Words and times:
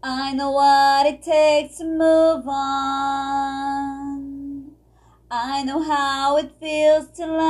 I 0.00 0.32
know 0.32 0.52
what 0.52 1.06
it 1.06 1.22
takes 1.22 1.78
to 1.78 1.84
move 1.84 2.46
on. 2.46 4.70
I 5.28 5.64
know 5.64 5.82
how 5.82 6.36
it 6.36 6.52
feels 6.60 7.08
to 7.16 7.26
lie. 7.26 7.44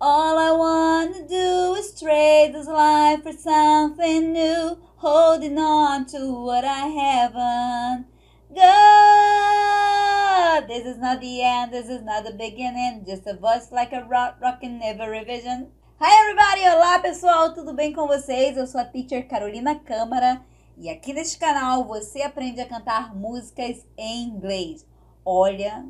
All 0.00 0.36
I 0.36 0.50
want 0.50 1.14
to 1.14 1.28
do 1.28 1.74
is 1.74 2.00
trade 2.00 2.50
this 2.52 2.66
life 2.66 3.22
for 3.22 3.32
something 3.32 4.32
new, 4.32 4.78
holding 4.96 5.56
on 5.56 6.06
to 6.06 6.42
what 6.42 6.64
I 6.64 6.88
haven't 6.88 8.06
got. 8.52 10.66
This 10.66 10.84
is 10.84 10.98
not 10.98 11.20
the 11.20 11.44
end, 11.44 11.72
this 11.72 11.88
is 11.88 12.02
not 12.02 12.24
the 12.24 12.32
beginning, 12.32 13.04
just 13.06 13.24
a 13.28 13.34
voice 13.34 13.70
like 13.70 13.92
a 13.92 14.02
rock, 14.02 14.38
rocking 14.42 14.82
every 14.82 15.20
revision. 15.20 15.68
Hi 16.04 16.20
everybody! 16.20 16.76
Olá 16.76 16.98
pessoal, 16.98 17.54
tudo 17.54 17.72
bem 17.72 17.92
com 17.92 18.08
vocês? 18.08 18.56
Eu 18.56 18.66
sou 18.66 18.80
a 18.80 18.84
teacher 18.84 19.28
Carolina 19.28 19.78
Câmara 19.78 20.44
e 20.76 20.90
aqui 20.90 21.12
neste 21.12 21.38
canal 21.38 21.84
você 21.84 22.22
aprende 22.22 22.60
a 22.60 22.66
cantar 22.66 23.14
músicas 23.14 23.86
em 23.96 24.24
inglês. 24.24 24.84
Olha 25.24 25.88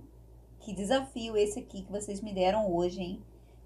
que 0.61 0.75
desafio 0.75 1.35
esse 1.35 1.61
aqui 1.61 1.81
que 1.81 1.91
vocês 1.91 2.21
me 2.21 2.31
deram 2.31 2.71
hoje, 2.71 3.01
hein? 3.01 3.23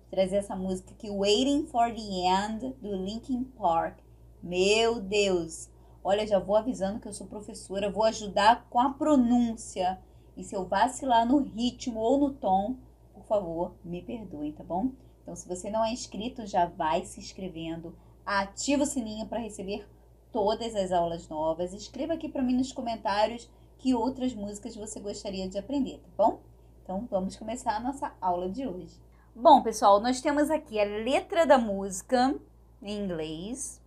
Trazer 0.08 0.36
essa 0.36 0.54
música 0.54 0.92
aqui, 0.92 1.10
Waiting 1.10 1.66
for 1.66 1.92
the 1.92 2.00
End, 2.00 2.76
do 2.80 2.94
Linkin 2.94 3.42
Park. 3.42 3.98
Meu 4.40 5.00
Deus! 5.00 5.68
Olha, 6.04 6.24
já 6.28 6.38
vou 6.38 6.54
avisando 6.54 7.00
que 7.00 7.08
eu 7.08 7.12
sou 7.12 7.26
professora, 7.26 7.90
vou 7.90 8.04
ajudar 8.04 8.68
com 8.70 8.78
a 8.78 8.92
pronúncia. 8.92 9.98
E 10.36 10.44
se 10.44 10.54
eu 10.54 10.64
vacilar 10.64 11.26
no 11.26 11.38
ritmo 11.38 11.98
ou 11.98 12.18
no 12.18 12.34
tom, 12.34 12.76
por 13.12 13.24
favor, 13.24 13.74
me 13.84 14.00
perdoem, 14.00 14.52
tá 14.52 14.62
bom? 14.62 14.92
Então, 15.26 15.34
se 15.34 15.48
você 15.48 15.68
não 15.68 15.84
é 15.84 15.92
inscrito, 15.92 16.46
já 16.46 16.66
vai 16.66 17.04
se 17.04 17.18
inscrevendo. 17.18 17.98
Ativa 18.24 18.84
o 18.84 18.86
sininho 18.86 19.26
para 19.26 19.40
receber 19.40 19.84
todas 20.30 20.72
as 20.76 20.92
aulas 20.92 21.28
novas. 21.28 21.72
Escreva 21.72 22.12
aqui 22.12 22.28
para 22.28 22.44
mim 22.44 22.54
nos 22.54 22.70
comentários 22.70 23.50
que 23.76 23.92
outras 23.92 24.32
músicas 24.32 24.76
você 24.76 25.00
gostaria 25.00 25.48
de 25.48 25.58
aprender, 25.58 25.98
tá 25.98 26.08
bom? 26.16 26.38
Então, 26.80 27.08
vamos 27.10 27.34
começar 27.34 27.74
a 27.74 27.80
nossa 27.80 28.12
aula 28.20 28.48
de 28.48 28.68
hoje. 28.68 29.02
Bom, 29.34 29.64
pessoal, 29.64 30.00
nós 30.00 30.20
temos 30.20 30.48
aqui 30.48 30.78
a 30.78 30.84
letra 30.84 31.44
da 31.44 31.58
música 31.58 32.32
em 32.80 32.96
inglês, 32.96 33.82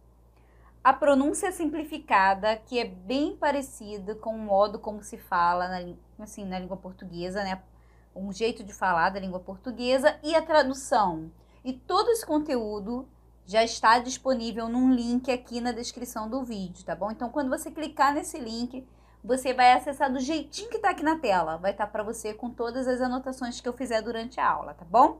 a 0.83 0.91
pronúncia 0.91 1.53
simplificada, 1.53 2.57
que 2.57 2.79
é 2.79 2.83
bem 2.83 3.37
parecida 3.37 4.13
com 4.13 4.35
o 4.35 4.37
modo 4.37 4.77
como 4.77 5.01
se 5.01 5.17
fala 5.17 5.69
na, 5.69 5.95
assim, 6.21 6.43
na 6.43 6.59
língua 6.59 6.75
portuguesa, 6.75 7.45
né? 7.45 7.63
Um 8.15 8.31
jeito 8.31 8.63
de 8.63 8.73
falar 8.73 9.09
da 9.09 9.19
língua 9.19 9.39
portuguesa 9.39 10.17
e 10.23 10.35
a 10.35 10.41
tradução. 10.41 11.31
E 11.63 11.73
todo 11.73 12.09
esse 12.09 12.25
conteúdo 12.25 13.07
já 13.45 13.63
está 13.63 13.99
disponível 13.99 14.69
num 14.69 14.93
link 14.93 15.31
aqui 15.31 15.59
na 15.59 15.71
descrição 15.71 16.29
do 16.29 16.43
vídeo, 16.43 16.85
tá 16.85 16.95
bom? 16.95 17.11
Então, 17.11 17.29
quando 17.29 17.49
você 17.49 17.71
clicar 17.71 18.13
nesse 18.13 18.37
link, 18.37 18.87
você 19.23 19.53
vai 19.53 19.73
acessar 19.73 20.11
do 20.11 20.19
jeitinho 20.19 20.69
que 20.69 20.77
está 20.77 20.91
aqui 20.91 21.03
na 21.03 21.17
tela. 21.17 21.57
Vai 21.57 21.71
estar 21.71 21.85
tá 21.85 21.91
para 21.91 22.03
você 22.03 22.33
com 22.33 22.49
todas 22.49 22.87
as 22.87 23.01
anotações 23.01 23.59
que 23.59 23.67
eu 23.67 23.73
fizer 23.73 24.01
durante 24.01 24.39
a 24.39 24.49
aula, 24.49 24.73
tá 24.73 24.85
bom? 24.85 25.19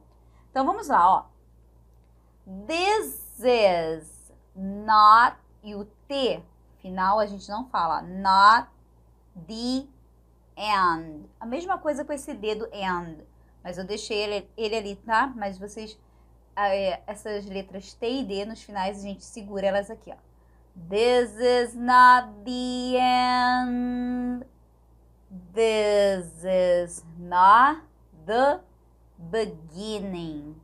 Então, 0.51 0.65
vamos 0.65 0.87
lá, 0.87 1.09
ó. 1.09 1.25
This 2.67 3.39
is 3.39 4.31
not, 4.55 5.37
e 5.63 5.75
o 5.75 5.85
T 6.07 6.43
final 6.81 7.19
a 7.19 7.25
gente 7.25 7.47
não 7.49 7.67
fala, 7.67 8.01
not 8.01 8.69
the 9.47 9.87
and. 10.59 11.23
A 11.39 11.45
mesma 11.45 11.77
coisa 11.77 12.03
com 12.03 12.11
esse 12.11 12.33
dedo 12.33 12.67
and. 12.73 13.23
Mas 13.63 13.77
eu 13.77 13.85
deixei 13.85 14.17
ele, 14.17 14.49
ele 14.57 14.75
ali, 14.75 14.95
tá? 14.97 15.33
Mas 15.35 15.57
vocês, 15.57 15.97
é, 16.55 17.01
essas 17.07 17.45
letras 17.45 17.93
T 17.93 18.19
e 18.19 18.23
D 18.23 18.45
nos 18.45 18.61
finais, 18.61 18.99
a 18.99 19.01
gente 19.01 19.23
segura 19.23 19.67
elas 19.67 19.89
aqui, 19.89 20.11
ó. 20.11 20.17
This 20.89 21.31
is 21.39 21.73
not 21.75 22.29
the 22.45 22.97
end. 22.97 24.45
This 25.53 26.43
is 26.43 27.05
not 27.17 27.83
the 28.25 28.61
beginning. 29.17 30.55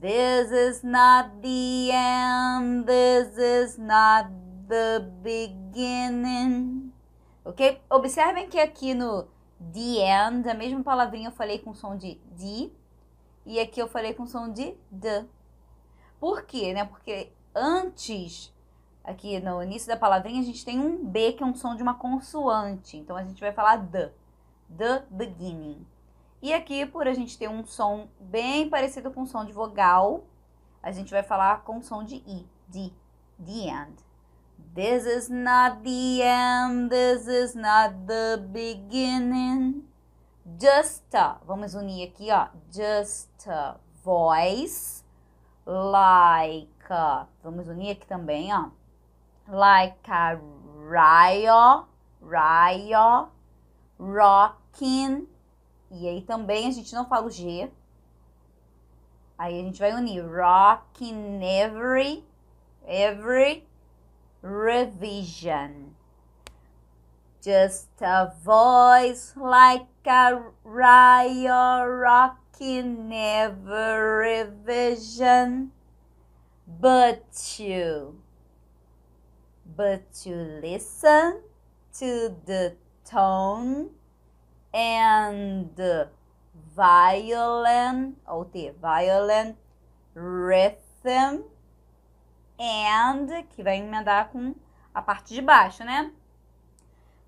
This 0.00 0.50
is 0.50 0.82
not 0.82 1.30
the 1.42 1.90
end. 1.90 2.86
This 2.86 3.36
is 3.36 3.78
not 3.78 4.30
the 4.68 5.10
beginning 5.22 6.92
ok? 7.44 7.80
Observem 7.90 8.48
que 8.48 8.58
aqui 8.58 8.94
no 8.94 9.28
the 9.72 10.28
end, 10.28 10.48
a 10.48 10.54
mesma 10.54 10.82
palavrinha 10.82 11.28
eu 11.28 11.32
falei 11.32 11.58
com 11.58 11.74
som 11.74 11.96
de 11.96 12.14
de 12.32 12.70
e 13.48 13.58
aqui 13.58 13.80
eu 13.80 13.88
falei 13.88 14.12
com 14.12 14.26
som 14.26 14.52
de 14.52 14.76
the. 15.00 15.24
Por 16.20 16.42
quê? 16.42 16.74
Né? 16.74 16.84
Porque 16.84 17.32
antes, 17.54 18.54
aqui 19.02 19.40
no 19.40 19.62
início 19.62 19.88
da 19.88 19.96
palavrinha, 19.96 20.42
a 20.42 20.44
gente 20.44 20.62
tem 20.62 20.78
um 20.78 21.02
B, 21.02 21.32
que 21.32 21.42
é 21.42 21.46
um 21.46 21.54
som 21.54 21.74
de 21.74 21.82
uma 21.82 21.94
consoante. 21.94 22.98
Então, 22.98 23.16
a 23.16 23.24
gente 23.24 23.40
vai 23.40 23.50
falar 23.50 23.78
the. 23.90 24.12
The 24.76 25.06
beginning. 25.08 25.86
E 26.42 26.52
aqui, 26.52 26.84
por 26.84 27.08
a 27.08 27.14
gente 27.14 27.38
ter 27.38 27.48
um 27.48 27.64
som 27.64 28.08
bem 28.20 28.68
parecido 28.68 29.10
com 29.10 29.22
o 29.22 29.26
som 29.26 29.46
de 29.46 29.52
vogal, 29.52 30.24
a 30.82 30.92
gente 30.92 31.10
vai 31.10 31.22
falar 31.22 31.64
com 31.64 31.80
som 31.80 32.04
de 32.04 32.16
I, 32.16 32.46
de 32.68 32.92
the 33.42 33.70
end. 33.70 33.96
This 34.74 35.06
is 35.06 35.28
not 35.28 35.82
the 35.82 36.22
end, 36.22 36.90
this 36.90 37.26
is 37.26 37.56
not 37.56 38.06
the 38.06 38.40
beginning. 38.52 39.82
Just 40.56 41.14
a, 41.14 41.38
vamos 41.46 41.74
unir 41.74 42.06
aqui, 42.08 42.30
ó. 42.30 42.48
Just 42.70 43.48
a 43.48 43.76
voice, 44.04 45.02
like 45.66 46.90
a, 46.90 47.26
vamos 47.42 47.68
unir 47.68 47.90
aqui 47.90 48.06
também, 48.06 48.52
ó. 48.52 48.70
Like 49.48 50.08
a 50.08 50.38
Ryo, 50.88 51.86
Ryo, 52.22 53.28
rocking. 53.98 55.26
E 55.90 56.08
aí 56.08 56.22
também 56.22 56.68
a 56.68 56.70
gente 56.70 56.94
não 56.94 57.06
fala 57.06 57.26
o 57.26 57.30
G. 57.30 57.70
Aí 59.36 59.60
a 59.60 59.62
gente 59.62 59.78
vai 59.78 59.92
unir 59.92 60.24
rocking 60.24 61.40
every, 61.42 62.24
every 62.86 63.67
revision. 64.42 65.94
Just 67.42 67.88
a 68.00 68.32
voice 68.44 69.32
like 69.36 69.86
a 70.06 70.40
riot 70.64 71.88
rocking 71.88 73.08
never 73.08 74.18
revision. 74.18 75.72
But 76.66 77.56
you, 77.58 78.20
but 79.76 80.04
you 80.24 80.34
listen 80.34 81.40
to 81.98 82.36
the 82.44 82.76
tone 83.04 83.90
and 84.74 85.70
the 85.76 86.08
violent, 86.76 88.18
oh 88.26 88.48
the 88.52 88.72
violent 88.80 89.56
rhythm 90.14 91.44
and, 92.58 93.44
que 93.50 93.62
vai 93.62 93.78
emendar 93.78 94.30
com 94.30 94.54
a 94.94 95.02
parte 95.02 95.34
de 95.34 95.40
baixo, 95.40 95.84
né? 95.84 96.12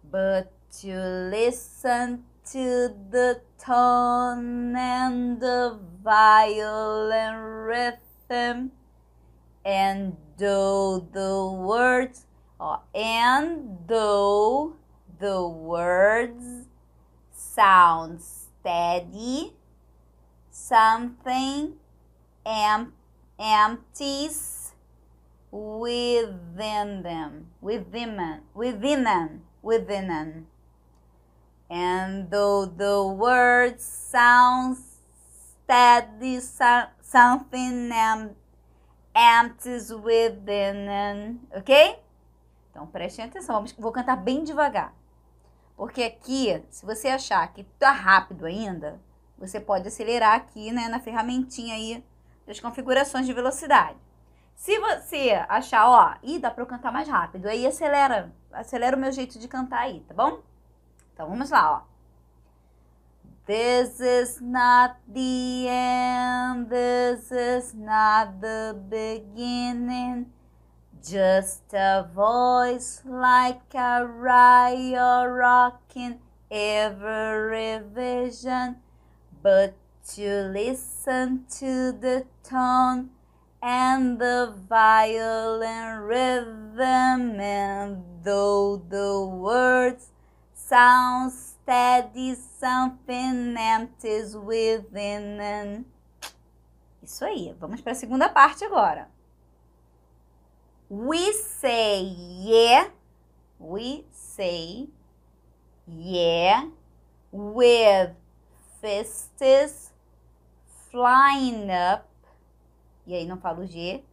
But 0.04 0.50
you 0.82 0.98
listen 1.30 2.24
to 2.52 2.94
the 3.10 3.40
tone 3.58 4.74
and 4.76 5.38
the 5.38 5.78
violin 6.02 7.36
rhythm 7.66 8.70
and 9.64 10.16
though 10.36 11.06
the 11.12 11.52
words 11.52 12.26
ó, 12.58 12.80
and 12.94 13.78
though 13.86 14.74
the 15.18 15.46
words 15.46 16.66
sound 17.30 18.20
steady 18.20 19.54
something 20.50 21.74
em 22.44 22.92
empties 23.38 24.59
within 25.50 27.02
them, 27.02 27.46
within, 27.60 28.40
within 28.54 29.04
them, 29.04 29.42
within 29.62 30.08
them. 30.08 30.46
And 31.68 32.30
though 32.30 32.66
the 32.66 33.02
word 33.02 33.80
sounds 33.80 34.98
steady, 35.64 36.40
something 36.40 37.92
empties 39.14 39.92
within 39.92 40.86
them, 40.86 41.40
ok? 41.54 41.98
Então 42.70 42.86
prestem 42.86 43.24
atenção, 43.24 43.56
vamos, 43.56 43.72
vou 43.72 43.92
cantar 43.92 44.16
bem 44.16 44.44
devagar. 44.44 44.94
Porque 45.76 46.02
aqui, 46.02 46.62
se 46.70 46.84
você 46.84 47.08
achar 47.08 47.46
que 47.52 47.64
tá 47.78 47.90
rápido 47.90 48.46
ainda, 48.46 49.00
você 49.38 49.58
pode 49.58 49.88
acelerar 49.88 50.34
aqui, 50.34 50.70
né, 50.70 50.88
na 50.88 51.00
ferramentinha 51.00 51.74
aí 51.74 52.04
das 52.46 52.60
configurações 52.60 53.26
de 53.26 53.32
velocidade. 53.32 53.98
Se 54.60 54.78
você 54.78 55.42
achar, 55.48 55.88
ó, 55.88 56.14
ih, 56.22 56.38
dá 56.38 56.50
pra 56.50 56.62
eu 56.62 56.66
cantar 56.66 56.92
mais 56.92 57.08
rápido, 57.08 57.46
aí 57.46 57.66
acelera, 57.66 58.30
acelera 58.52 58.94
o 58.94 59.00
meu 59.00 59.10
jeito 59.10 59.38
de 59.38 59.48
cantar 59.48 59.80
aí, 59.80 60.00
tá 60.00 60.12
bom? 60.12 60.42
Então 61.14 61.30
vamos 61.30 61.48
lá, 61.48 61.72
ó. 61.72 61.82
This 63.46 63.98
is 64.00 64.38
not 64.42 64.96
the 65.08 65.66
end, 65.66 66.68
this 66.68 67.30
is 67.30 67.72
not 67.72 68.34
the 68.42 68.74
beginning. 68.74 70.30
Just 71.02 71.72
a 71.72 72.02
voice 72.02 73.02
like 73.06 73.74
a 73.74 74.04
riot 74.04 75.26
rocking 75.26 76.20
every 76.50 77.78
vision, 77.94 78.76
but 79.42 79.72
to 80.14 80.50
listen 80.52 81.46
to 81.48 81.98
the 81.98 82.26
tone 82.42 83.08
and 83.62 84.18
the 84.18 84.54
violin 84.68 86.00
rhythm, 86.00 87.40
and 87.40 88.02
though 88.22 88.82
the 88.88 89.24
words 89.24 90.08
sound 90.54 91.32
steady, 91.32 92.34
something 92.34 93.56
empties 93.58 94.36
within. 94.36 95.40
And... 95.40 95.84
Isso 97.02 97.24
aí, 97.24 97.54
vamos 97.58 97.80
para 97.80 97.92
a 97.92 97.94
segunda 97.94 98.28
parte 98.28 98.64
agora. 98.64 99.08
We 100.88 101.32
say 101.32 102.02
yeah, 102.02 102.90
we 103.58 104.04
say 104.10 104.88
yeah 105.86 106.68
with 107.30 108.10
fists 108.80 109.92
flying 110.90 111.70
up, 111.70 112.09
e 113.10 113.14
aí 113.14 113.26
não 113.26 113.38
falo 113.38 113.66
G, 113.66 114.04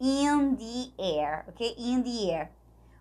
in 0.00 0.56
the 0.56 0.92
air, 0.98 1.44
ok? 1.48 1.76
In 1.78 2.02
the 2.02 2.30
air. 2.32 2.50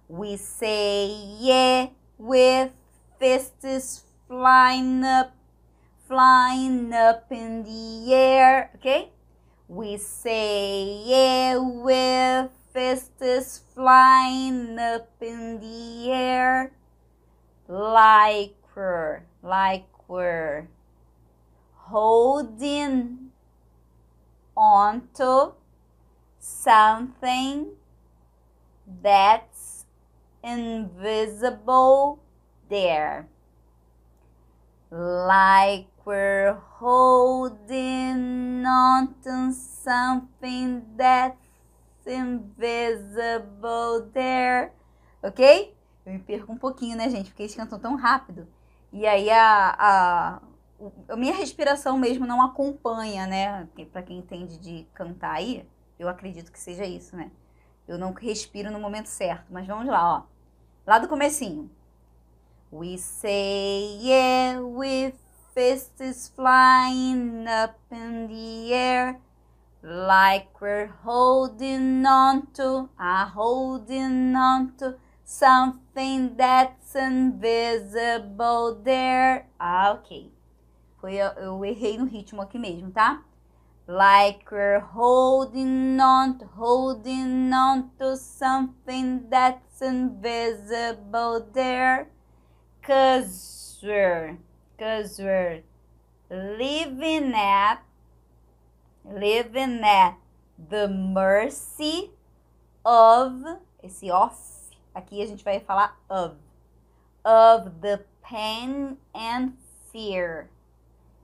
We 0.07 0.37
say 0.37 1.07
yeah 1.39 1.89
with 2.19 2.71
fists 3.17 4.05
flying 4.27 5.03
up, 5.03 5.31
flying 6.07 6.93
up 6.93 7.31
in 7.31 7.63
the 7.63 8.13
air, 8.13 8.69
ok? 8.75 9.11
We 9.67 9.97
say 9.97 11.01
yeah 11.07 11.57
with 11.57 12.51
fists 12.71 13.63
flying 13.73 14.77
up 14.77 15.09
in 15.21 15.59
the 15.59 16.11
air 16.11 16.71
like 17.67 18.53
we're, 18.75 19.23
like 19.41 19.87
we're 20.07 20.67
holding 21.73 23.30
onto 24.55 25.53
something 26.39 27.71
that's 29.01 29.85
invisible 30.43 32.19
there. 32.69 33.27
Like 34.89 35.87
we're 36.03 36.57
holding 36.79 38.65
onto 38.65 39.53
something 39.53 40.83
that's 40.97 41.37
invisible 42.05 44.09
there. 44.13 44.73
Ok? 45.23 45.75
Eu 46.05 46.13
me 46.13 46.19
perco 46.19 46.51
um 46.51 46.57
pouquinho, 46.57 46.97
né, 46.97 47.09
gente? 47.09 47.29
Porque 47.29 47.43
eles 47.43 47.55
cantam 47.55 47.79
tão 47.79 47.95
rápido. 47.95 48.47
E 48.91 49.05
aí 49.05 49.29
a, 49.29 49.75
a, 49.77 50.41
a 51.07 51.15
minha 51.15 51.33
respiração 51.33 51.97
mesmo 51.97 52.25
não 52.25 52.41
acompanha, 52.41 53.27
né? 53.27 53.67
Para 53.91 54.03
quem 54.03 54.17
entende 54.17 54.57
de 54.57 54.87
cantar 54.93 55.35
aí, 55.35 55.67
eu 55.99 56.07
acredito 56.07 56.51
que 56.51 56.59
seja 56.59 56.85
isso, 56.85 57.15
né? 57.15 57.31
Eu 57.87 57.97
não 57.97 58.13
respiro 58.13 58.71
no 58.71 58.79
momento 58.79 59.07
certo. 59.07 59.51
Mas 59.51 59.67
vamos 59.67 59.87
lá, 59.87 60.17
ó. 60.17 60.23
Lá 60.85 60.99
do 60.99 61.07
comecinho. 61.07 61.69
We 62.71 62.97
say 62.97 63.97
yeah 64.01 64.61
with 64.61 65.15
fists 65.53 66.29
flying 66.33 67.45
up 67.47 67.75
in 67.91 68.27
the 68.27 68.73
air 68.73 69.19
like 69.83 70.61
we're 70.61 70.87
holding 71.03 72.05
on 72.05 72.47
to, 72.53 72.89
holding 72.97 74.35
on 74.35 74.73
to 74.77 74.95
something 75.23 76.35
that's 76.37 76.95
invisible 76.95 78.75
there. 78.83 79.47
Ah, 79.59 79.91
ok. 79.91 80.31
Foi, 81.01 81.15
eu 81.15 81.65
errei 81.65 81.97
no 81.97 82.05
ritmo 82.05 82.43
aqui 82.43 82.59
mesmo, 82.59 82.91
tá? 82.91 83.25
Like 83.87 84.45
we're 84.51 84.79
holding 84.79 85.99
on 85.99 86.37
holding 86.55 87.51
on 87.51 87.89
to 87.97 88.15
something 88.15 89.27
that's 89.27 89.81
invisible 89.81 91.41
there. 91.53 92.07
Cause 92.83 93.79
we're, 93.81 94.37
cause 94.77 95.17
we're 95.19 95.63
living 96.29 97.33
at, 97.33 97.81
living 99.03 99.83
at 99.83 100.17
the 100.69 100.87
mercy 100.87 102.11
of, 102.85 103.43
esse 103.81 104.11
off, 104.11 104.69
aqui 104.93 105.23
a 105.23 105.25
gente 105.25 105.43
vai 105.43 105.59
falar 105.59 105.97
of, 106.07 106.35
of 107.25 107.81
the 107.81 108.05
pain 108.21 108.97
and 109.15 109.53
fear. 109.91 110.47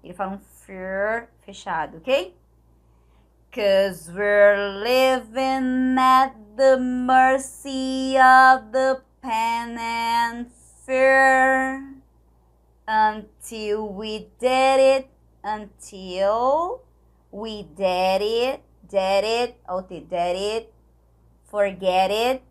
Ele 0.08 0.14
fala 0.14 0.36
um 0.36 0.40
fear 0.66 1.28
fechado, 1.42 1.98
ok? 1.98 2.34
Cause 3.52 4.10
we're 4.10 4.80
living 4.82 5.98
at 6.00 6.34
the 6.56 6.78
mercy 6.78 8.16
of 8.18 8.72
the 8.72 9.02
pain 9.22 9.78
and 9.78 10.50
fear 10.86 11.94
until 12.88 13.90
we 13.90 14.30
did 14.40 14.80
it, 14.80 15.10
until 15.44 16.86
we 17.30 17.64
did 17.64 18.22
it, 18.22 18.64
did 18.88 19.26
it, 19.26 19.60
oh, 19.68 19.82
did 19.82 20.08
it, 20.10 20.74
forget 21.52 22.10
it, 22.12 22.42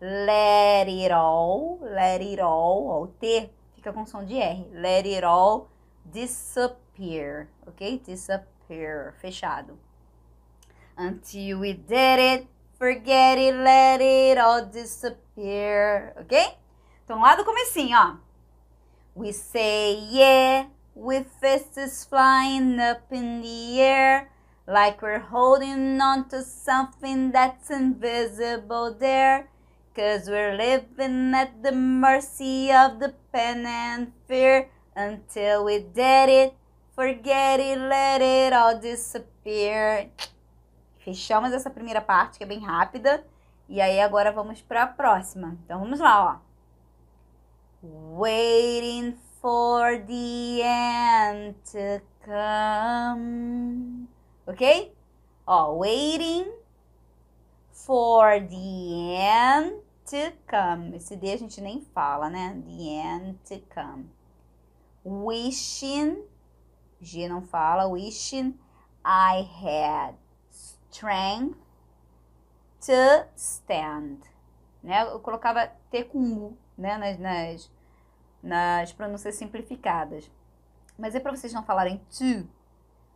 let 0.00 0.88
it 0.88 1.10
all, 1.10 1.80
let 1.82 2.22
it 2.22 2.38
all, 2.38 2.88
o 2.88 3.06
T 3.18 3.50
fica 3.74 3.92
com 3.92 4.06
som 4.06 4.24
de 4.24 4.40
R, 4.40 4.64
let 4.72 5.08
it 5.08 5.24
all 5.24 5.68
disappear, 6.04 6.83
ok? 7.66 8.00
Disappear, 8.04 9.14
fechado. 9.20 9.78
Until 10.96 11.60
we 11.60 11.72
did 11.72 12.18
it, 12.18 12.48
forget 12.78 13.38
it, 13.38 13.54
let 13.54 14.00
it 14.00 14.38
all 14.38 14.66
disappear, 14.66 16.14
ok? 16.18 16.56
Então, 17.04 17.20
lá 17.20 17.34
do 17.34 17.44
comecinho, 17.44 17.98
ó. 17.98 18.16
We 19.14 19.32
say 19.32 19.94
yeah, 20.10 20.66
with 20.94 21.26
fists 21.40 22.04
flying 22.04 22.80
up 22.80 23.12
in 23.12 23.42
the 23.42 23.80
air, 23.80 24.30
like 24.66 25.02
we're 25.02 25.18
holding 25.18 26.00
on 26.00 26.28
to 26.28 26.42
something 26.42 27.30
that's 27.30 27.70
invisible 27.70 28.94
there. 28.98 29.48
Cause 29.94 30.28
we're 30.28 30.56
living 30.56 31.32
at 31.34 31.62
the 31.62 31.70
mercy 31.70 32.72
of 32.72 32.98
the 32.98 33.14
pen 33.32 33.64
and 33.64 34.12
fear 34.26 34.68
until 34.96 35.64
we 35.64 35.78
did 35.78 36.28
it. 36.28 36.54
Forget 36.94 37.60
it, 37.60 37.78
let 37.78 38.22
it 38.22 38.54
all 38.54 38.78
disappear. 38.78 40.10
Fechamos 40.98 41.52
essa 41.52 41.68
primeira 41.68 42.00
parte 42.00 42.38
que 42.38 42.44
é 42.44 42.46
bem 42.46 42.60
rápida. 42.60 43.26
E 43.68 43.80
aí 43.80 44.00
agora 44.00 44.30
vamos 44.30 44.62
para 44.62 44.84
a 44.84 44.86
próxima. 44.86 45.58
Então 45.64 45.80
vamos 45.80 45.98
lá, 45.98 46.40
ó. 47.82 48.20
Waiting 48.20 49.18
for 49.40 49.98
the 50.06 50.62
end 50.62 51.56
to 51.64 52.02
come. 52.24 54.08
Ok? 54.46 54.94
Ó, 55.46 55.74
waiting 55.74 56.46
for 57.70 58.40
the 58.40 59.16
end 59.18 59.82
to 60.06 60.32
come. 60.48 60.96
Esse 60.96 61.16
D 61.16 61.32
a 61.32 61.36
gente 61.36 61.60
nem 61.60 61.82
fala, 61.92 62.30
né? 62.30 62.62
The 62.64 62.82
end 62.88 63.38
to 63.48 63.60
come. 63.74 64.06
Wishing, 65.04 66.22
G 67.00 67.28
não 67.28 67.42
fala, 67.42 67.86
wishing 67.86 68.58
I 69.04 69.48
had 69.62 70.14
strength 70.50 71.58
to 72.80 73.28
stand. 73.36 74.18
Né? 74.82 75.02
Eu 75.02 75.20
colocava 75.20 75.66
T 75.90 76.04
com 76.04 76.18
U 76.18 76.58
né? 76.76 76.96
nas, 76.98 77.18
nas, 77.18 77.70
nas 78.42 78.92
pronúncias 78.92 79.34
simplificadas. 79.34 80.30
Mas 80.98 81.14
é 81.14 81.20
para 81.20 81.34
vocês 81.34 81.52
não 81.52 81.64
falarem 81.64 82.00
to. 82.10 82.48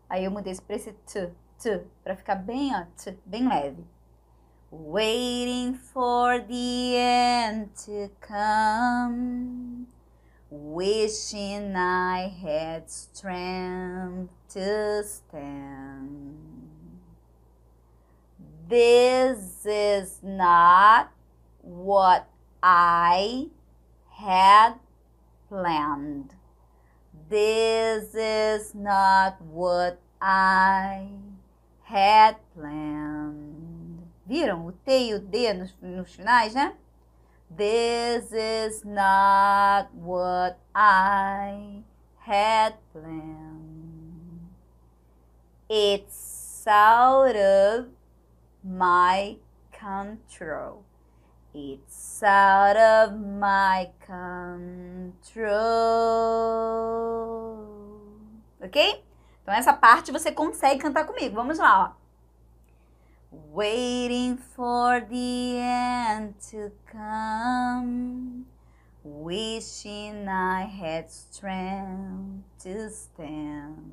Aí 0.08 0.24
eu 0.24 0.30
mudei 0.30 0.54
para 0.56 0.76
esse 0.76 0.92
t, 0.92 1.30
t, 1.58 1.84
para 2.02 2.16
ficar 2.16 2.34
bem, 2.34 2.74
ó, 2.74 2.86
t, 2.96 3.16
bem 3.24 3.46
leve. 3.46 3.84
Waiting 4.70 5.74
for 5.74 6.40
the 6.42 6.94
end 6.94 7.70
to 7.84 8.10
come. 8.20 9.86
Wishing 10.50 11.76
I 11.76 12.28
had 12.28 12.90
strength 12.90 14.32
to 14.50 15.04
stand. 15.04 16.38
This 18.66 19.66
is 19.66 20.20
not 20.22 21.12
what 21.60 22.28
I 22.62 23.48
had 24.10 24.74
planned. 25.50 26.34
This 27.28 28.14
is 28.14 28.74
not 28.74 29.42
what 29.42 30.00
I 30.20 31.08
had 31.82 32.36
planned. 32.54 34.08
Viram? 34.26 34.66
O 34.66 34.72
T 34.84 35.10
e 35.10 35.14
o 35.14 35.18
D 35.18 35.52
nos, 35.52 35.74
nos 35.82 36.14
finais, 36.14 36.54
né? 36.54 36.74
This 37.50 38.30
is 38.32 38.84
not 38.84 39.92
what 39.94 40.58
I 40.74 41.82
had 42.18 42.74
planned. 42.92 44.50
It's 45.68 46.64
out 46.66 47.34
of 47.34 47.88
my 48.62 49.36
control. 49.72 50.84
It's 51.54 52.22
out 52.22 52.76
of 52.76 53.18
my 53.18 53.90
control. 54.06 55.48
Ok? 58.62 59.04
Então, 59.42 59.54
essa 59.54 59.72
parte 59.72 60.12
você 60.12 60.30
consegue 60.30 60.80
cantar 60.80 61.06
comigo. 61.06 61.34
Vamos 61.34 61.58
lá, 61.58 61.94
ó. 61.94 62.07
Waiting 63.30 64.38
for 64.38 65.00
the 65.00 65.58
end 65.58 66.34
to 66.50 66.72
come. 66.90 68.46
Wishing 69.04 70.28
I 70.28 70.62
had 70.62 71.10
strength 71.10 72.44
to 72.62 72.90
stand. 72.90 73.92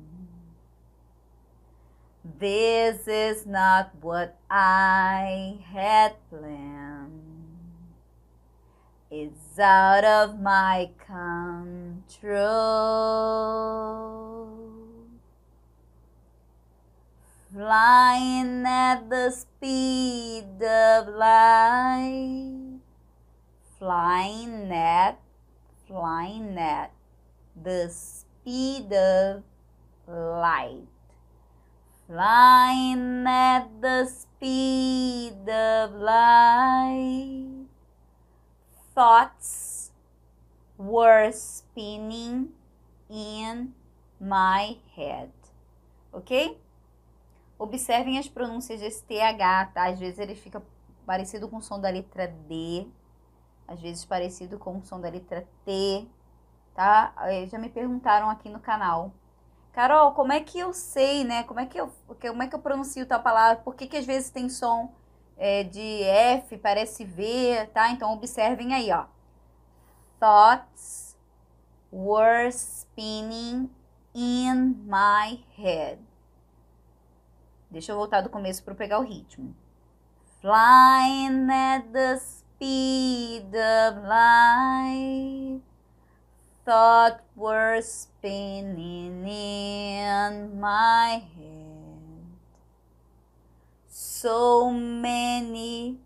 This 2.38 3.06
is 3.06 3.46
not 3.46 3.92
what 4.00 4.38
I 4.50 5.58
had 5.72 6.14
planned. 6.30 7.22
It's 9.10 9.58
out 9.58 10.04
of 10.04 10.40
my 10.40 10.90
control. 11.06 12.36
Flying 17.56 18.66
at 18.66 19.08
the 19.08 19.30
speed 19.30 20.60
of 20.60 21.08
light. 21.08 22.52
Flying 23.78 24.70
at, 24.70 25.18
flying 25.88 26.58
at 26.58 26.92
the 27.56 27.88
speed 27.88 28.92
of 28.92 29.42
light. 30.06 30.84
Flying 32.06 33.24
at 33.26 33.80
the 33.80 34.04
speed 34.04 35.48
of 35.48 35.94
light. 35.94 37.64
Thoughts 38.94 39.92
were 40.76 41.32
spinning 41.32 42.50
in 43.08 43.72
my 44.20 44.76
head. 44.94 45.32
Ok? 46.12 46.58
Observem 47.58 48.18
as 48.18 48.28
pronúncias 48.28 48.80
desse 48.80 49.02
TH, 49.04 49.72
tá? 49.72 49.86
Às 49.88 49.98
vezes 49.98 50.18
ele 50.18 50.34
fica 50.34 50.62
parecido 51.06 51.48
com 51.48 51.56
o 51.56 51.62
som 51.62 51.80
da 51.80 51.88
letra 51.88 52.28
D, 52.48 52.86
às 53.66 53.80
vezes 53.80 54.04
parecido 54.04 54.58
com 54.58 54.78
o 54.78 54.84
som 54.84 55.00
da 55.00 55.08
letra 55.08 55.46
T, 55.64 56.06
tá? 56.74 57.14
Já 57.48 57.58
me 57.58 57.68
perguntaram 57.68 58.28
aqui 58.28 58.48
no 58.48 58.60
canal. 58.60 59.12
Carol, 59.72 60.12
como 60.12 60.32
é 60.32 60.40
que 60.40 60.58
eu 60.58 60.72
sei, 60.72 61.24
né? 61.24 61.42
Como 61.44 61.60
é 61.60 61.66
que 61.66 61.78
eu, 61.78 61.92
como 62.20 62.42
é 62.42 62.46
que 62.48 62.54
eu 62.54 62.58
pronuncio 62.58 63.06
tal 63.06 63.22
palavra? 63.22 63.62
Por 63.62 63.74
que, 63.74 63.86
que 63.86 63.96
às 63.96 64.06
vezes 64.06 64.30
tem 64.30 64.48
som 64.48 64.92
é, 65.36 65.64
de 65.64 66.02
F, 66.02 66.56
parece 66.58 67.04
V, 67.04 67.66
tá? 67.72 67.90
Então 67.90 68.12
observem 68.12 68.74
aí, 68.74 68.90
ó. 68.90 69.04
Thoughts 70.18 71.16
were 71.92 72.48
spinning 72.48 73.70
in 74.14 74.76
my 74.86 75.44
head. 75.56 75.98
Deixa 77.76 77.92
eu 77.92 77.96
voltar 77.98 78.22
do 78.22 78.30
começo 78.30 78.64
para 78.64 78.74
pegar 78.74 78.98
o 79.00 79.02
ritmo. 79.02 79.54
Flying 80.40 81.46
at 81.50 81.84
the 81.92 82.16
speed 82.18 83.54
of 83.54 84.00
light, 84.08 85.60
thought 86.64 87.22
were 87.36 87.78
spinning 87.82 89.28
in 89.28 90.58
my 90.58 91.22
head. 91.36 92.24
So 93.90 94.70
many 94.70 96.00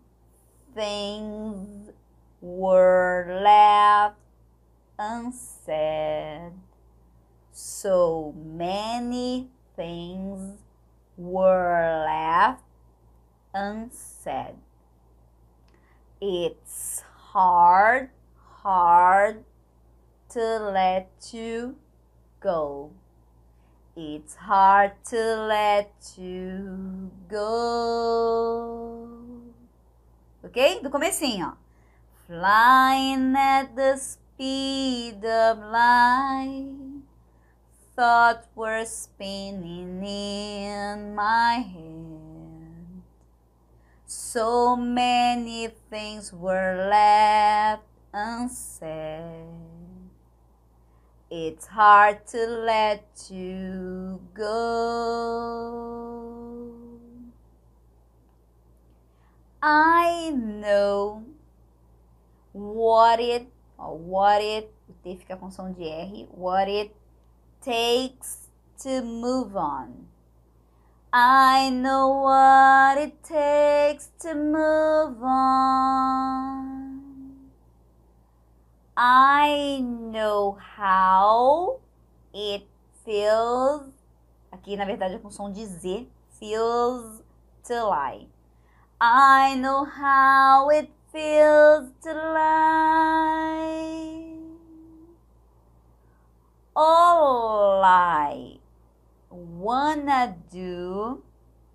things 0.75 1.89
were 2.41 3.41
left 3.41 4.17
unsaid. 4.99 6.51
So 7.53 8.33
many 8.35 9.49
things 9.77 10.60
were 11.21 12.03
left 12.05 12.63
unsaid. 13.53 14.55
It's 16.19 17.03
hard, 17.33 18.09
hard 18.63 19.43
to 20.29 20.59
let 20.73 21.09
you 21.31 21.75
go. 22.39 22.91
It's 23.95 24.35
hard 24.35 24.93
to 25.09 25.45
let 25.45 25.93
you 26.17 27.11
go. 27.29 29.07
Ok? 30.43 30.81
Do 30.81 30.89
comecinho. 30.89 31.57
Flying 32.27 33.35
at 33.35 33.75
the 33.75 33.97
speed 33.97 35.25
of 35.25 35.59
light 35.59 36.90
thoughts 37.95 38.47
were 38.55 38.85
spinning 38.85 40.03
in 40.03 41.15
my 41.15 41.63
head. 41.65 43.03
So 44.05 44.75
many 44.75 45.69
things 45.89 46.33
were 46.33 46.87
left 46.89 47.83
unsaid. 48.13 49.47
It's 51.29 51.67
hard 51.67 52.27
to 52.27 52.45
let 52.45 53.27
you 53.29 54.19
go. 54.33 54.51
I 59.61 60.31
know 60.33 61.23
what 62.51 63.19
it, 63.19 63.47
or 63.77 63.97
what 63.97 64.41
it, 64.41 64.73
o 64.89 64.93
T 65.03 65.15
fica 65.15 65.37
com 65.37 65.51
som 65.51 65.71
de 65.71 65.89
R, 65.89 66.27
what 66.35 66.67
it 66.67 66.91
takes 67.61 68.49
to 68.79 69.01
move 69.01 69.55
on. 69.55 70.07
I 71.13 71.69
know 71.69 72.07
what 72.23 72.97
it 72.97 73.23
takes 73.23 74.09
to 74.21 74.33
move 74.33 75.21
on. 75.21 76.91
I 78.97 79.79
know 79.83 80.57
how 80.77 81.79
it 82.33 82.67
feels. 83.05 83.91
Aqui, 84.51 84.75
na 84.75 84.85
verdade, 84.85 85.15
é 85.15 85.19
com 85.19 85.29
som 85.29 85.51
de 85.51 85.65
Z. 85.65 86.07
Feels 86.39 87.21
to 87.67 87.85
lie. 87.89 88.27
I 88.99 89.55
know 89.55 89.83
how 89.85 90.71
it 90.71 90.91
feels 91.11 91.91
to 92.03 92.13
lie. 92.13 92.70
I 97.83 98.59
wanna 99.29 100.35
do 100.51 101.23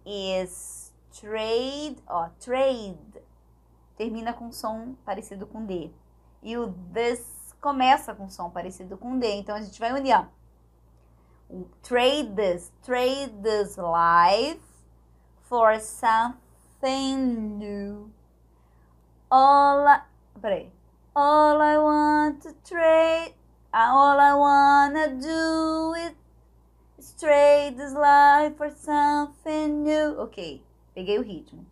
is 0.05 0.93
trade, 1.13 1.97
ó, 2.07 2.29
trade. 2.39 2.99
Termina 3.97 4.33
com 4.33 4.53
som 4.53 4.95
parecido 5.05 5.47
com 5.47 5.65
D. 5.65 5.91
E 6.43 6.57
o 6.57 6.73
this 6.93 7.55
começa 7.61 8.15
com 8.15 8.29
som 8.29 8.51
parecido 8.51 8.97
com 8.97 9.19
D. 9.19 9.27
Então 9.37 9.55
a 9.55 9.61
gente 9.61 9.81
vai 9.81 9.93
unir, 9.93 10.15
ó. 10.15 10.27
Trade 11.83 12.35
this, 12.35 12.73
trade 12.83 13.33
this 13.43 13.77
life 13.77 14.61
for 15.43 15.81
something 15.81 17.17
new. 17.59 18.11
All 19.31 19.87
I, 19.87 20.03
peraí. 20.41 20.73
All 21.15 21.61
I 21.63 21.79
want 21.79 22.43
to 22.43 22.53
trade 22.65 23.35
all 23.85 24.19
I 24.19 24.35
wanna 24.35 25.09
do 25.21 25.95
is 25.95 27.15
trade 27.21 27.77
this 27.77 27.93
life 27.93 28.57
for 28.57 28.71
something 28.71 29.83
new. 29.83 30.19
Ok, 30.19 30.63
peguei 30.95 31.19
o 31.19 31.23
ritmo. 31.23 31.67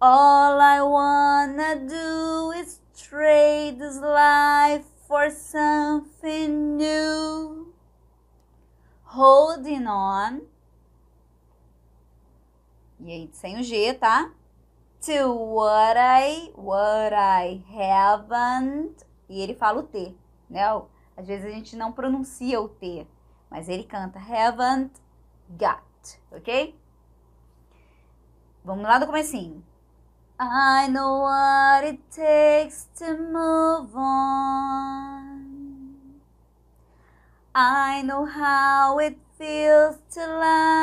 All 0.00 0.60
I 0.60 0.82
wanna 0.82 1.76
do 1.86 2.52
is 2.52 2.80
trade 2.96 3.78
this 3.78 4.00
life 4.00 4.84
for 5.06 5.30
something 5.30 6.76
new. 6.76 7.72
Holding 9.04 9.86
on. 9.86 10.42
E 13.00 13.12
aí, 13.12 13.30
sem 13.32 13.58
o 13.60 13.62
G, 13.62 13.94
tá? 13.94 14.32
To 15.02 15.32
what 15.54 15.96
I, 15.96 16.50
what 16.56 17.14
I 17.14 17.62
haven't. 17.70 19.06
E 19.28 19.40
ele 19.40 19.54
fala 19.54 19.80
o 19.80 19.82
T, 19.84 20.12
né? 20.50 20.64
Às 21.16 21.26
vezes 21.26 21.46
a 21.46 21.50
gente 21.50 21.76
não 21.76 21.92
pronuncia 21.92 22.60
o 22.60 22.68
T, 22.68 23.06
mas 23.50 23.68
ele 23.68 23.84
canta 23.84 24.18
haven't 24.18 24.92
got, 25.48 26.20
ok? 26.30 26.78
Vamos 28.64 28.84
lá 28.84 28.98
do 28.98 29.06
comecinho. 29.06 29.64
I 30.38 30.88
know 30.90 31.22
what 31.22 31.86
it 31.86 32.02
takes 32.10 32.88
to 32.98 33.16
move 33.16 33.96
on. 33.96 35.46
I 37.54 38.02
know 38.02 38.26
how 38.26 39.00
it 39.00 39.18
feels 39.38 39.96
to 40.10 40.20
lie. 40.20 40.76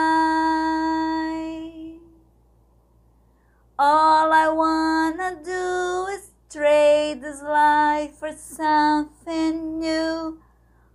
All 3.78 4.34
I 4.34 4.50
wanna 4.50 5.36
do 5.36 6.08
is 6.16 6.33
trade 6.54 7.20
this 7.20 7.42
life 7.42 8.14
for 8.20 8.32
something 8.32 9.80
new, 9.80 10.38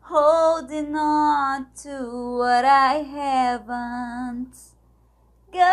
holding 0.02 0.94
on 0.94 1.66
to 1.82 2.38
what 2.38 2.64
I 2.64 3.02
haven't 3.02 4.54
got. 5.52 5.66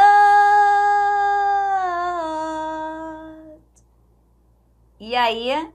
E 4.99 5.15
aí, 5.15 5.71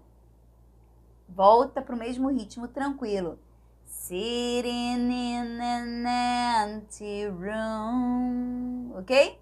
volta 1.29 1.81
pro 1.81 1.97
mesmo 1.97 2.31
ritmo 2.31 2.67
tranquilo. 2.67 3.39
Sitting 3.87 5.09
in 5.13 5.61
an 5.61 6.05
empty 6.05 7.27
room, 7.27 8.93
ok? 8.97 9.39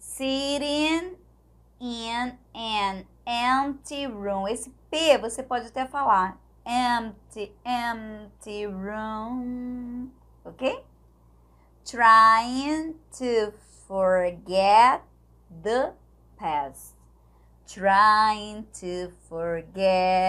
Sitting 0.00 1.16
in 1.80 2.36
an 2.54 3.06
empty 3.26 4.06
room. 4.06 4.48
Esse 4.48 4.70
P 4.90 5.18
você 5.18 5.42
pode 5.42 5.66
até 5.66 5.86
falar. 5.86 6.38
Empty, 6.64 7.52
empty 7.64 8.66
room. 8.66 10.10
Ok? 10.44 10.84
Trying 11.84 12.94
to 13.18 13.52
forget 13.86 15.02
the 15.62 15.92
past. 16.36 16.96
Trying 17.66 18.66
to 18.80 19.12
forget 19.28 20.21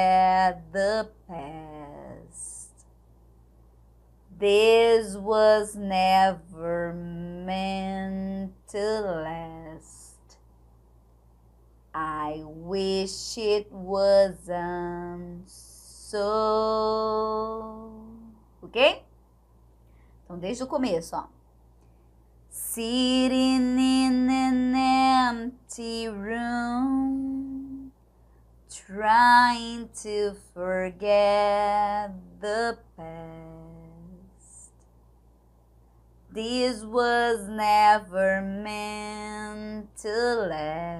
desde 20.54 20.64
o 20.64 20.68
começo, 20.68 21.16
ó. 21.16 21.24
Sitting 22.52 23.76
in 23.76 24.30
an 24.30 24.76
empty 24.76 26.08
room, 26.08 27.92
trying 28.70 29.90
to 30.04 30.36
forget 30.54 32.12
the 32.40 32.78
past. 32.96 34.72
This 36.32 36.84
was 36.84 37.48
never 37.48 38.44
meant 38.44 39.90
to 40.04 40.36
last. 40.50 40.94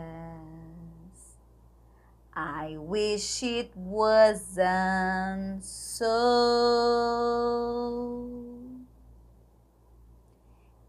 I 2.36 2.76
wish 2.80 3.44
it 3.44 3.72
wasn't 3.76 5.64
so. 5.64 7.04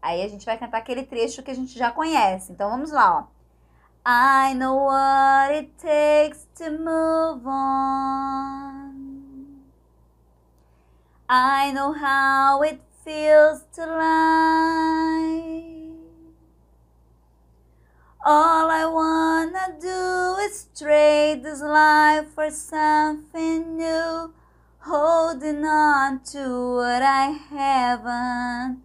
Aí 0.05 0.21
a 0.21 0.27
gente 0.27 0.45
vai 0.45 0.55
cantar 0.55 0.77
aquele 0.77 1.01
trecho 1.01 1.41
que 1.41 1.49
a 1.49 1.55
gente 1.55 1.79
já 1.79 1.89
conhece. 1.89 2.51
Então 2.51 2.69
vamos 2.69 2.91
lá, 2.91 3.21
ó. 3.21 3.23
I 4.07 4.53
know 4.53 4.85
what 4.85 5.51
it 5.51 5.71
takes 5.79 6.47
to 6.59 6.69
move 6.69 7.41
on. 7.47 8.93
I 11.27 11.71
know 11.73 11.91
how 11.91 12.63
it 12.63 12.79
feels 13.03 13.63
to 13.73 13.81
lie. 13.81 15.65
All 18.23 18.69
I 18.69 18.85
wanna 18.85 19.71
do 19.81 20.37
is 20.45 20.69
trade 20.75 21.41
this 21.41 21.61
life 21.61 22.29
for 22.35 22.51
something 22.51 23.75
new, 23.75 24.31
holding 24.81 25.65
on 25.65 26.19
to 26.31 26.75
what 26.75 27.01
I 27.01 27.31
haven't 27.49 28.84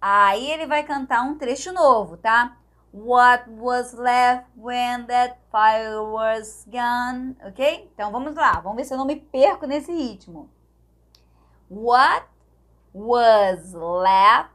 Aí 0.00 0.50
ele 0.50 0.66
vai 0.66 0.82
cantar 0.82 1.22
um 1.22 1.38
trecho 1.38 1.72
novo, 1.72 2.16
tá? 2.16 2.56
What 2.92 3.48
was 3.48 3.94
left 3.94 4.46
when 4.56 5.06
that 5.06 5.38
fire 5.50 6.02
was 6.02 6.66
gone, 6.66 7.36
ok? 7.46 7.90
Então 7.94 8.10
vamos 8.10 8.34
lá, 8.34 8.60
vamos 8.60 8.76
ver 8.76 8.84
se 8.84 8.92
eu 8.92 8.98
não 8.98 9.06
me 9.06 9.16
perco 9.16 9.66
nesse 9.66 9.92
ritmo. 9.92 10.50
What 11.70 12.26
was 12.92 13.72
left 13.72 14.50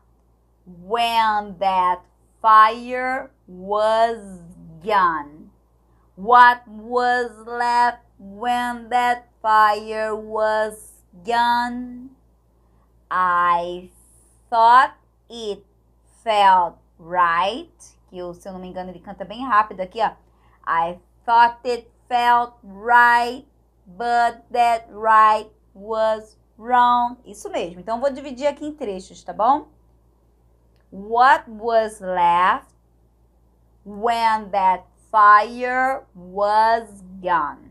when 0.67 1.56
that 1.60 2.04
fire 2.41 3.32
was 3.48 4.20
gone? 4.84 5.50
What 6.15 6.62
was 6.67 7.32
left 7.46 8.07
when 8.19 8.89
that 8.89 9.27
fire 9.41 10.15
was 10.15 11.03
gone? 11.25 12.10
I 13.10 13.89
thought 14.49 14.95
it 15.30 15.63
felt 16.23 16.77
right. 16.99 17.71
Que 18.10 18.17
eu, 18.17 18.34
se 18.34 18.47
eu 18.47 18.53
não 18.53 18.60
me 18.60 18.67
engano, 18.67 18.89
ele 18.89 18.99
canta 18.99 19.25
bem 19.25 19.45
rápido 19.45 19.82
aqui, 19.82 19.99
ó. 20.01 20.12
I 20.65 20.99
thought 21.25 21.60
it 21.65 21.89
felt 22.08 22.53
right, 22.63 23.45
but 23.86 24.43
that 24.51 24.88
right 24.89 25.49
was 25.73 26.38
wrong. 26.58 27.17
Isso 27.25 27.49
mesmo. 27.49 27.80
Então, 27.80 27.99
vou 27.99 28.10
dividir 28.10 28.47
aqui 28.47 28.65
em 28.65 28.73
trechos, 28.73 29.23
tá 29.23 29.34
bom? 29.34 29.67
What 30.91 31.49
was 31.49 31.99
left 31.99 32.73
when 33.86 34.49
that 34.51 34.86
fire 35.12 36.03
was 36.15 37.01
gone? 37.21 37.66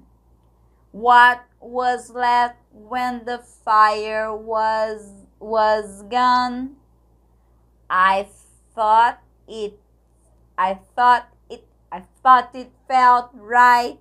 What 0.96 1.44
was 1.60 2.08
left 2.08 2.56
when 2.72 3.26
the 3.26 3.36
fire 3.36 4.34
was 4.34 5.12
was 5.38 6.02
gone? 6.08 6.76
I 7.90 8.28
thought 8.74 9.20
it 9.46 9.78
I 10.56 10.80
thought 10.96 11.28
it 11.50 11.68
I 11.92 12.00
thought 12.22 12.48
it 12.54 12.72
felt 12.88 13.28
right. 13.34 13.98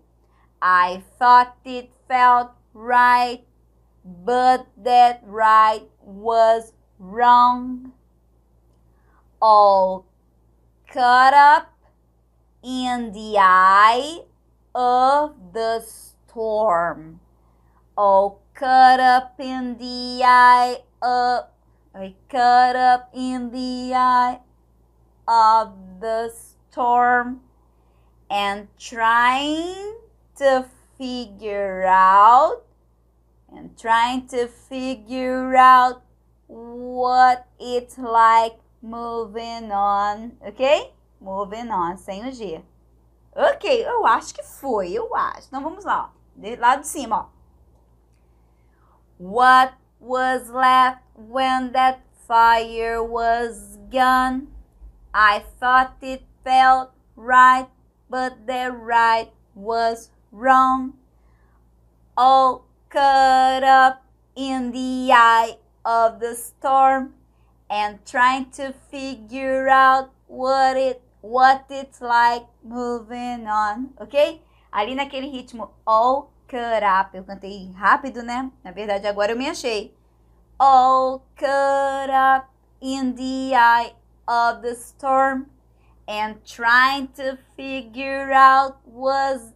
I 0.62 1.04
thought 1.20 1.58
it 1.66 1.92
felt 2.08 2.52
right, 2.74 3.44
but 4.06 4.66
that 4.78 5.20
right 5.26 5.84
was 6.00 6.72
wrong. 6.98 7.92
All 9.42 10.06
caught 10.88 11.34
up 11.34 11.76
in 12.64 13.12
the 13.12 13.36
eye 13.38 14.22
of 14.74 15.36
the 15.52 15.84
storm. 16.36 17.22
All 17.98 18.42
caught 18.54 19.00
up 19.00 19.40
in 19.40 19.78
the 19.78 20.22
eye 20.26 20.80
of 21.02 21.46
I 21.96 22.14
caught 22.30 22.76
up 22.76 23.10
in 23.14 23.52
the 23.52 23.94
eye 23.96 24.40
of 25.30 25.72
the 26.02 26.34
storm 26.36 27.40
and 28.30 28.68
trying 28.78 29.96
to 30.36 30.66
figure 30.98 31.86
out 31.88 32.66
and 33.50 33.78
trying 33.80 34.28
to 34.28 34.48
figure 34.48 35.56
out 35.56 36.04
what 36.48 37.48
it's 37.58 37.98
like 37.98 38.60
moving 38.82 39.72
on, 39.72 40.34
ok? 40.46 40.92
Moving 41.22 41.72
on, 41.72 41.98
sem 41.98 42.28
o 42.28 42.32
G. 42.34 42.62
Ok, 43.34 43.86
eu 43.86 44.06
acho 44.06 44.34
que 44.34 44.44
foi, 44.44 44.92
eu 44.92 45.16
acho. 45.16 45.48
Então 45.48 45.64
vamos 45.64 45.86
lá. 45.86 46.15
Lá 46.38 46.76
de 46.76 46.86
cima, 46.86 47.16
ó. 47.16 47.26
What 49.18 49.74
was 50.00 50.50
left 50.50 51.02
when 51.16 51.72
that 51.72 52.02
fire 52.28 53.02
was 53.02 53.78
gone? 53.90 54.48
I 55.14 55.46
thought 55.60 55.96
it 56.02 56.24
felt 56.44 56.92
right, 57.16 57.68
but 58.10 58.46
the 58.46 58.72
right 58.72 59.32
was 59.54 60.10
wrong. 60.32 60.94
All 62.18 62.66
caught 62.90 63.64
up 63.64 64.04
in 64.36 64.72
the 64.72 65.12
eye 65.14 65.58
of 65.86 66.20
the 66.20 66.36
storm 66.36 67.14
and 67.70 68.06
trying 68.06 68.52
to 68.52 68.74
figure 68.92 69.70
out 69.70 70.12
what 70.28 70.76
it 70.76 71.02
what 71.22 71.66
it's 71.70 72.02
like 72.02 72.46
moving 72.64 73.48
on, 73.48 73.90
ok? 74.00 74.42
Ali 74.76 74.94
naquele 74.94 75.30
ritmo 75.30 75.72
all 75.86 76.34
cut 76.50 76.84
up, 76.84 77.16
eu 77.16 77.24
cantei 77.24 77.72
rápido, 77.72 78.22
né? 78.22 78.52
Na 78.62 78.72
verdade 78.72 79.08
agora 79.08 79.32
eu 79.32 79.38
me 79.38 79.48
achei. 79.50 79.96
All 80.60 81.20
cut 81.38 82.12
up 82.12 82.50
in 82.82 83.14
the 83.14 83.56
eye 83.56 83.96
of 84.28 84.62
the 84.64 84.76
storm 84.76 85.46
and 86.06 86.42
trying 86.44 87.08
to 87.16 87.38
figure 87.56 88.34
out 88.34 88.76
was 88.86 89.54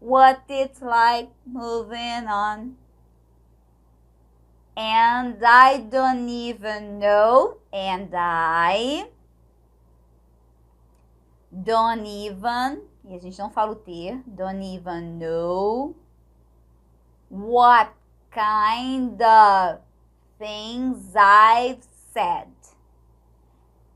what 0.00 0.42
it's 0.50 0.82
like 0.82 1.30
moving 1.46 2.28
on. 2.28 2.76
And 4.76 5.42
I 5.42 5.78
don't 5.78 6.28
even 6.28 6.98
know, 6.98 7.56
and 7.72 8.10
I 8.14 9.08
don't 11.50 12.04
even, 12.04 12.82
e 13.08 13.14
a 13.14 13.18
gente 13.18 13.38
não 13.38 13.48
fala 13.48 13.72
o 13.72 13.74
T, 13.74 14.22
don't 14.26 14.62
even 14.62 15.18
know 15.18 15.94
what 17.30 17.90
kind 18.30 19.20
of 19.22 19.80
things 20.38 21.16
I've 21.16 21.82
said. 22.12 22.48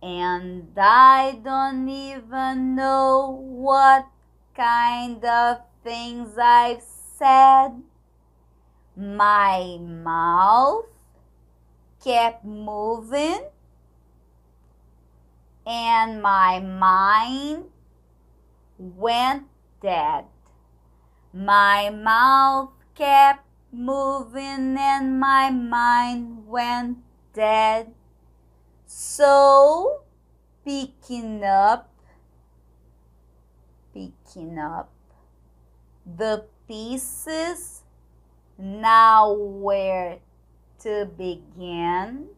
And 0.00 0.72
I 0.76 1.38
don't 1.44 1.86
even 1.88 2.74
know 2.74 3.38
what 3.38 4.06
kind 4.54 5.22
of 5.22 5.60
things 5.84 6.38
I've 6.38 6.82
said. 6.82 7.82
My 8.96 9.78
mouth 9.78 10.86
kept 12.02 12.44
moving 12.44 13.44
and 15.66 16.22
my 16.22 16.60
mind 16.60 17.71
went 18.82 19.44
dead. 19.80 20.24
My 21.32 21.90
mouth 21.90 22.70
kept 22.94 23.46
moving 23.72 24.76
and 24.76 25.18
my 25.18 25.50
mind 25.50 26.46
went 26.46 26.98
dead. 27.32 27.94
So, 28.86 30.02
picking 30.64 31.42
up, 31.44 31.88
picking 33.94 34.58
up 34.58 34.92
the 36.04 36.44
pieces, 36.66 37.82
now 38.58 39.32
where 39.32 40.18
to 40.80 41.08
begin. 41.16 42.28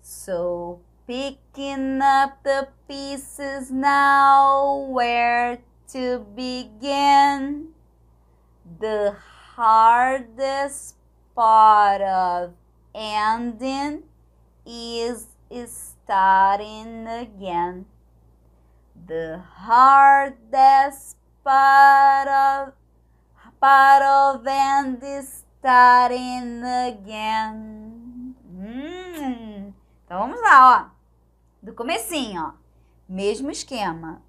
So, 0.00 0.80
picking 1.06 2.00
up 2.02 2.42
the 2.42 2.68
pieces, 2.88 3.70
now 3.70 4.86
where 4.90 5.58
to 5.92 6.26
begin. 6.34 7.68
The 8.80 9.16
hardest 9.54 10.96
part 11.34 12.00
of 12.00 12.54
ending 12.94 14.04
is 14.66 15.28
starting 15.46 17.06
again. 17.06 17.86
The 19.06 19.42
hardest 19.44 21.16
part 21.44 22.28
of 22.28 22.72
part 23.60 24.02
of 24.02 24.46
end 24.46 25.02
is 25.02 25.44
starting 25.58 26.62
again. 26.64 28.34
Então 30.04 30.18
vamos 30.18 30.40
lá, 30.40 30.90
ó. 30.90 30.93
Do 31.64 31.72
comecinho, 31.72 32.42
ó. 32.42 32.52
Mesmo 33.08 33.50
esquema. 33.50 34.20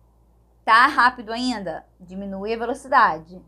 Tá 0.64 0.88
rápido 0.88 1.34
ainda? 1.34 1.86
Diminui 2.00 2.54
a 2.54 2.58
velocidade. 2.58 3.44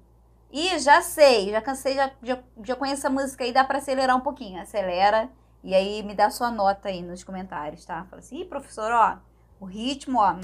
Ih, 0.52 0.78
já 0.78 1.02
sei, 1.02 1.52
já 1.52 1.62
cansei, 1.62 1.95
já, 1.95 2.12
já, 2.21 2.43
já 2.65 2.76
conheço 2.76 3.08
a 3.08 3.10
música 3.10 3.45
aí, 3.45 3.54
dá 3.54 3.63
para 3.63 3.78
acelerar 3.78 4.17
um 4.17 4.19
pouquinho. 4.19 4.62
Acelera 4.62 5.30
e 5.63 5.73
aí 5.73 6.04
me 6.04 6.13
dá 6.13 6.30
sua 6.30 6.52
nota 6.52 6.89
aí 6.89 7.02
nos 7.02 7.23
comentários, 7.23 7.86
tá? 7.86 8.06
Fala 8.10 8.19
assim, 8.19 8.41
Ih, 8.41 8.45
professor, 8.45 8.91
ó, 8.91 9.19
o 9.58 9.63
ritmo, 9.63 10.19
ó, 10.19 10.36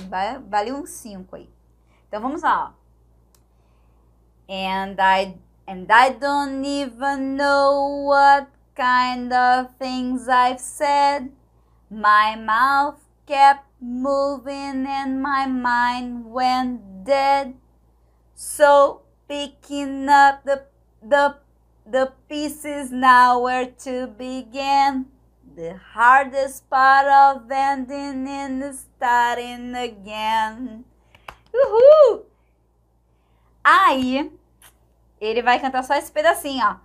vale 0.48 0.72
uns 0.72 0.92
5 0.92 1.36
aí. 1.36 1.50
Então 2.08 2.22
vamos 2.22 2.44
lá, 2.44 2.70
ó. 2.70 2.84
And 4.50 4.96
I, 5.00 5.38
and 5.68 5.88
I 5.90 6.12
don't 6.18 6.66
even 6.66 7.36
know 7.36 8.06
what 8.06 8.48
kind 8.74 9.34
of 9.34 9.74
things 9.78 10.30
I've 10.30 10.62
said. 10.62 11.30
My 11.90 12.38
mouth 12.38 13.03
kept 13.26 13.66
moving 13.80 14.86
and 14.88 15.22
my 15.22 15.46
mind 15.46 16.26
went 16.26 17.06
dead. 17.06 17.56
So 18.36 19.02
picking 19.28 20.10
up 20.10 20.44
the 20.44 20.64
the 21.02 21.36
the 21.86 22.14
pieces 22.30 22.92
now 22.92 23.40
where 23.40 23.68
to 23.84 24.08
begin. 24.08 25.08
The 25.56 25.78
hardest 25.94 26.68
part 26.70 27.06
of 27.06 27.52
ending 27.52 28.28
and 28.28 28.74
starting 28.74 29.76
again. 29.76 30.84
Uhul! 31.54 32.26
Aí, 33.64 34.32
ele 35.22 35.44
vai 35.44 35.60
cantar 35.60 35.84
só 35.84 35.94
esse 35.94 36.12
pedacinho, 36.12 36.66
ó. 36.66 36.83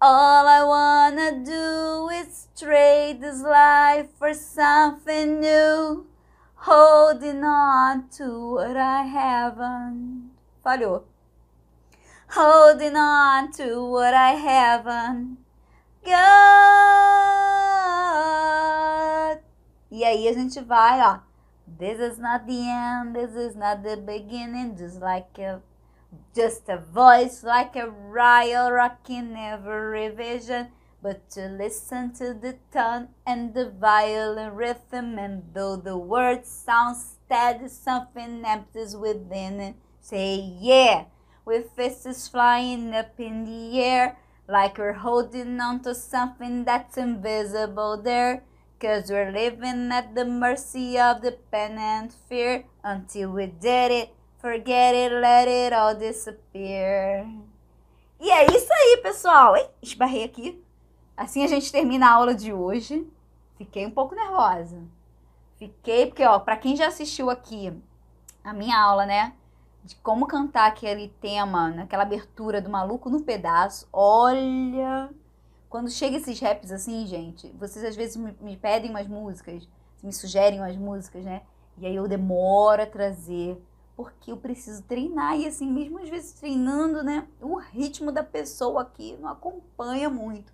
All 0.00 0.46
I 0.46 0.62
wanna 0.62 1.44
do 1.44 2.08
is 2.10 2.48
trade 2.56 3.20
this 3.20 3.42
life 3.42 4.08
for 4.18 4.34
something 4.34 5.40
new. 5.40 6.06
Holding 6.54 7.44
on 7.44 8.08
to 8.18 8.54
what 8.54 8.76
I 8.76 9.02
haven't. 9.02 10.30
Falhou 10.64 11.04
holding 12.28 12.96
on 12.96 13.52
to 13.52 13.84
what 13.84 14.14
I 14.14 14.32
haven't 14.32 15.38
got. 16.04 16.16
E 19.90 20.04
aí 20.04 20.28
a 20.28 20.32
gente 20.34 20.60
vai, 20.60 21.00
ó. 21.00 21.20
This 21.78 21.98
is 21.98 22.18
not 22.18 22.46
the 22.46 22.68
end, 22.68 23.14
this 23.14 23.34
is 23.34 23.56
not 23.56 23.82
the 23.82 23.96
beginning, 23.96 24.76
just 24.76 25.00
like 25.00 25.38
a 25.38 25.60
just 26.34 26.68
a 26.68 26.78
voice 26.78 27.42
like 27.42 27.76
a 27.76 27.88
riot 27.88 28.72
rocking 28.72 29.36
every 29.36 30.08
revision. 30.08 30.68
But 31.02 31.30
to 31.30 31.48
listen 31.48 32.12
to 32.14 32.34
the 32.34 32.56
tone 32.72 33.08
and 33.26 33.54
the 33.54 33.70
violin 33.70 34.54
rhythm, 34.54 35.18
and 35.18 35.44
though 35.52 35.76
the 35.76 35.96
words 35.96 36.48
sound 36.48 36.96
steady, 36.96 37.68
something 37.68 38.42
empties 38.44 38.96
within 38.96 39.60
it. 39.60 39.74
Say 40.00 40.36
yeah 40.60 41.04
with 41.46 41.70
fists 41.76 42.28
flying 42.28 42.92
up 42.92 43.18
in 43.18 43.44
the 43.44 43.80
air, 43.80 44.18
like 44.48 44.76
we're 44.76 44.92
holding 44.92 45.60
on 45.60 45.80
to 45.80 45.94
something 45.94 46.64
that's 46.64 46.98
invisible 46.98 47.96
there. 48.02 48.42
Cause 48.78 49.10
we're 49.10 49.32
living 49.32 49.90
at 49.90 50.14
the 50.14 50.26
mercy 50.26 50.98
of 50.98 51.22
the 51.22 51.38
pen 51.50 51.78
and 51.78 52.12
fear 52.12 52.64
until 52.84 53.30
we 53.30 53.46
did 53.46 53.90
it. 53.90 54.15
Forget 54.46 54.94
it, 54.94 55.12
let 55.12 55.48
it 55.48 55.74
all 55.74 55.92
disappear. 55.96 57.26
E 58.20 58.30
é 58.30 58.46
isso 58.46 58.72
aí, 58.72 59.00
pessoal. 59.02 59.56
Ei, 59.56 59.68
esbarrei 59.82 60.22
aqui. 60.22 60.64
Assim 61.16 61.42
a 61.42 61.48
gente 61.48 61.72
termina 61.72 62.06
a 62.06 62.12
aula 62.12 62.32
de 62.32 62.52
hoje. 62.52 63.10
Fiquei 63.58 63.84
um 63.84 63.90
pouco 63.90 64.14
nervosa. 64.14 64.80
Fiquei, 65.56 66.06
porque, 66.06 66.24
ó, 66.24 66.38
pra 66.38 66.56
quem 66.56 66.76
já 66.76 66.86
assistiu 66.86 67.28
aqui 67.28 67.76
a 68.44 68.52
minha 68.52 68.78
aula, 68.80 69.04
né? 69.04 69.32
de 69.82 69.96
como 69.96 70.28
cantar 70.28 70.68
aquele 70.68 71.08
tema, 71.20 71.70
naquela 71.70 72.04
abertura 72.04 72.60
do 72.60 72.70
Maluco 72.70 73.10
no 73.10 73.22
Pedaço. 73.22 73.88
Olha! 73.92 75.10
Quando 75.68 75.90
chega 75.90 76.18
esses 76.18 76.38
raps 76.38 76.70
assim, 76.70 77.04
gente, 77.08 77.48
vocês 77.58 77.84
às 77.84 77.96
vezes 77.96 78.16
me, 78.16 78.32
me 78.40 78.56
pedem 78.56 78.90
umas 78.90 79.08
músicas, 79.08 79.68
me 80.04 80.12
sugerem 80.12 80.60
umas 80.60 80.76
músicas, 80.76 81.24
né? 81.24 81.42
E 81.78 81.84
aí 81.84 81.96
eu 81.96 82.06
demoro 82.06 82.80
a 82.80 82.86
trazer, 82.86 83.60
porque 83.96 84.30
eu 84.30 84.36
preciso 84.36 84.82
treinar. 84.82 85.38
E 85.38 85.46
assim, 85.46 85.70
mesmo 85.70 85.98
às 85.98 86.08
vezes 86.08 86.32
treinando, 86.32 87.02
né? 87.02 87.26
O 87.40 87.56
ritmo 87.56 88.12
da 88.12 88.22
pessoa 88.22 88.82
aqui 88.82 89.16
não 89.20 89.28
acompanha 89.28 90.10
muito. 90.10 90.52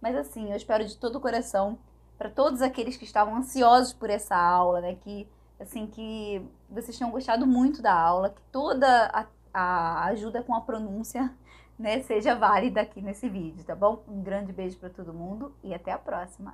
Mas 0.00 0.14
assim, 0.16 0.50
eu 0.50 0.56
espero 0.56 0.84
de 0.84 0.96
todo 0.96 1.16
o 1.16 1.20
coração 1.20 1.78
para 2.18 2.28
todos 2.28 2.60
aqueles 2.62 2.96
que 2.96 3.04
estavam 3.04 3.36
ansiosos 3.36 3.92
por 3.92 4.10
essa 4.10 4.36
aula, 4.36 4.80
né? 4.80 4.94
Que 4.96 5.26
assim, 5.58 5.86
que 5.86 6.44
vocês 6.68 6.98
tenham 6.98 7.10
gostado 7.10 7.46
muito 7.46 7.80
da 7.80 7.94
aula, 7.94 8.30
que 8.30 8.42
toda 8.52 9.06
a, 9.06 9.26
a 9.52 10.04
ajuda 10.06 10.42
com 10.42 10.54
a 10.54 10.60
pronúncia 10.60 11.32
né, 11.78 12.00
seja 12.02 12.34
válida 12.34 12.80
aqui 12.80 13.00
nesse 13.00 13.28
vídeo, 13.28 13.64
tá 13.64 13.74
bom? 13.74 14.04
Um 14.06 14.22
grande 14.22 14.52
beijo 14.52 14.78
para 14.78 14.90
todo 14.90 15.12
mundo 15.12 15.54
e 15.62 15.74
até 15.74 15.92
a 15.92 15.98
próxima! 15.98 16.52